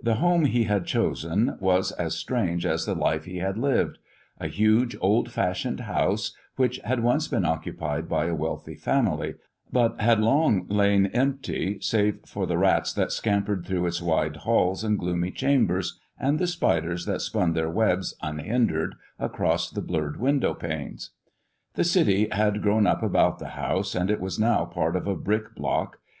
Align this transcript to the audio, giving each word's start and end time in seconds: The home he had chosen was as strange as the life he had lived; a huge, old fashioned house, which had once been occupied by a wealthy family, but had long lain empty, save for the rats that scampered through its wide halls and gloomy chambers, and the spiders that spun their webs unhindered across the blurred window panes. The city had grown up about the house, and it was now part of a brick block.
The 0.00 0.14
home 0.14 0.44
he 0.44 0.66
had 0.66 0.86
chosen 0.86 1.56
was 1.58 1.90
as 1.90 2.14
strange 2.14 2.64
as 2.64 2.86
the 2.86 2.94
life 2.94 3.24
he 3.24 3.38
had 3.38 3.58
lived; 3.58 3.98
a 4.38 4.46
huge, 4.46 4.94
old 5.00 5.32
fashioned 5.32 5.80
house, 5.80 6.32
which 6.54 6.78
had 6.84 7.02
once 7.02 7.26
been 7.26 7.44
occupied 7.44 8.08
by 8.08 8.26
a 8.26 8.36
wealthy 8.36 8.76
family, 8.76 9.34
but 9.72 10.00
had 10.00 10.20
long 10.20 10.68
lain 10.68 11.06
empty, 11.06 11.80
save 11.80 12.20
for 12.24 12.46
the 12.46 12.56
rats 12.56 12.92
that 12.92 13.10
scampered 13.10 13.66
through 13.66 13.86
its 13.86 14.00
wide 14.00 14.36
halls 14.36 14.84
and 14.84 14.96
gloomy 14.96 15.32
chambers, 15.32 15.98
and 16.20 16.38
the 16.38 16.46
spiders 16.46 17.04
that 17.06 17.20
spun 17.20 17.52
their 17.54 17.68
webs 17.68 18.14
unhindered 18.22 18.94
across 19.18 19.68
the 19.68 19.82
blurred 19.82 20.20
window 20.20 20.54
panes. 20.54 21.10
The 21.74 21.82
city 21.82 22.28
had 22.30 22.62
grown 22.62 22.86
up 22.86 23.02
about 23.02 23.40
the 23.40 23.48
house, 23.58 23.96
and 23.96 24.08
it 24.08 24.20
was 24.20 24.38
now 24.38 24.66
part 24.66 24.94
of 24.94 25.08
a 25.08 25.16
brick 25.16 25.56
block. 25.56 25.98